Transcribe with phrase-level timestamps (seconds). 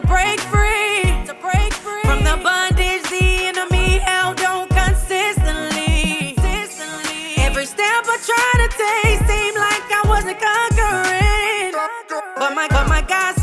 [0.00, 2.02] to break free, to break free.
[2.02, 6.36] From the bondage the enemy held on consistently.
[7.38, 11.72] Every step I tried to take seemed like I wasn't conquering,
[12.36, 13.37] but my but my God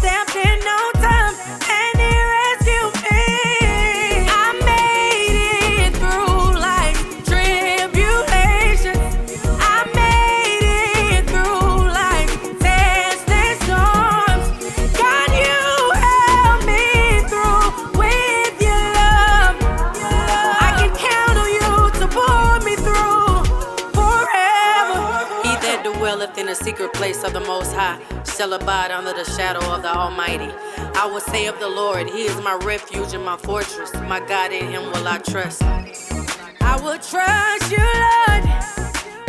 [25.94, 28.00] dwelleth in the secret place of the Most High
[28.36, 30.52] shall abide under the shadow of the Almighty.
[30.96, 33.94] I will say of the Lord, He is my refuge and my fortress.
[34.08, 35.62] My God, in Him will I trust.
[35.62, 38.44] I will trust you, Lord,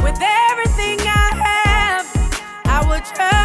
[0.02, 2.06] with everything I have.
[2.64, 3.35] I will trust